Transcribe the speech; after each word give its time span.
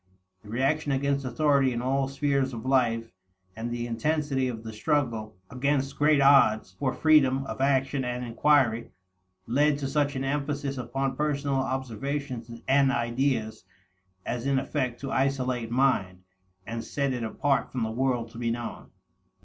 The 0.41 0.49
reaction 0.49 0.91
against 0.91 1.25
authority 1.25 1.71
in 1.71 1.79
all 1.79 2.07
spheres 2.07 2.53
of 2.53 2.65
life, 2.65 3.11
and 3.55 3.69
the 3.69 3.85
intensity 3.85 4.47
of 4.47 4.63
the 4.63 4.73
struggle, 4.73 5.37
against 5.51 5.95
great 5.95 6.19
odds, 6.19 6.71
for 6.71 6.91
freedom 6.91 7.45
of 7.45 7.61
action 7.61 8.03
and 8.03 8.25
inquiry, 8.25 8.89
led 9.45 9.77
to 9.77 9.87
such 9.87 10.15
an 10.15 10.23
emphasis 10.23 10.79
upon 10.79 11.15
personal 11.15 11.57
observations 11.57 12.49
and 12.67 12.91
ideas 12.91 13.63
as 14.25 14.47
in 14.47 14.57
effect 14.57 14.99
to 15.01 15.11
isolate 15.11 15.69
mind, 15.69 16.23
and 16.65 16.83
set 16.83 17.13
it 17.13 17.23
apart 17.23 17.71
from 17.71 17.83
the 17.83 17.91
world 17.91 18.31
to 18.31 18.39
be 18.39 18.49
known. 18.49 18.89